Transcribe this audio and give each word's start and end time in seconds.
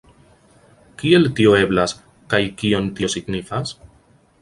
Kiel 1.01 1.27
tio 1.41 1.53
eblas, 1.65 1.95
kaj 2.35 2.43
kion 2.63 2.91
tio 2.97 3.15
signifas? 3.19 3.81